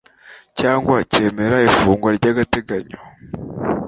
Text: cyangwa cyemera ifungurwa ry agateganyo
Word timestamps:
cyangwa 0.59 0.95
cyemera 1.11 1.57
ifungurwa 1.67 2.09
ry 2.17 2.25
agateganyo 2.31 2.99